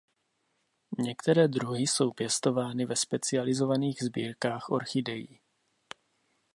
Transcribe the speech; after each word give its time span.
Některé 0.99 1.47
druhy 1.47 1.81
jsou 1.83 2.11
pěstovány 2.11 2.85
ve 2.85 2.95
specializovaných 2.95 4.03
sbírkách 4.03 4.69
orchidejí. 4.69 5.39